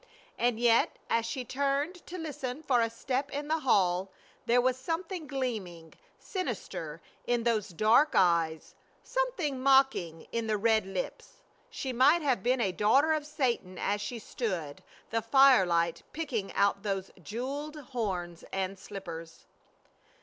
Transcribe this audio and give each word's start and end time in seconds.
And 0.35 0.59
yet, 0.59 0.97
as 1.11 1.27
she 1.27 1.45
turned 1.45 2.03
to 2.07 2.17
listen 2.17 2.63
for 2.63 2.81
a 2.81 2.89
step 2.89 3.29
in 3.29 3.47
the 3.49 3.59
hall, 3.59 4.09
there 4.47 4.59
was 4.59 4.75
something 4.75 5.27
gleaming, 5.27 5.93
sinister, 6.17 7.03
in 7.27 7.43
those 7.43 7.69
dark 7.69 8.13
eyes, 8.15 8.73
something 9.03 9.59
mocking 9.61 10.25
in 10.31 10.47
the 10.47 10.57
red 10.57 10.87
lips. 10.87 11.43
She 11.69 11.93
might 11.93 12.23
have 12.23 12.41
been 12.41 12.61
a 12.61 12.71
daughter 12.71 13.13
of 13.13 13.27
Satan 13.27 13.77
as 13.77 14.01
she 14.01 14.17
stood, 14.17 14.81
the 15.11 15.21
firelight 15.21 16.01
picking 16.13 16.51
out 16.53 16.81
those 16.81 17.11
jeweled 17.21 17.75
horns 17.75 18.43
and 18.51 18.79
slippers. 18.79 19.45